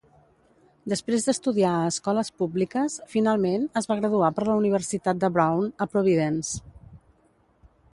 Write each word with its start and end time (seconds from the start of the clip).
Després 0.93 1.27
d'estudiar 1.27 1.73
a 1.73 1.83
escoles 1.91 2.33
públiques, 2.43 2.97
finalment 3.13 3.69
es 3.83 3.91
va 3.93 4.01
graduar 4.03 4.35
per 4.41 4.49
la 4.51 4.59
Universitat 4.65 5.25
de 5.27 5.35
Brown, 5.39 5.73
a 5.87 5.93
Providence. 5.97 6.69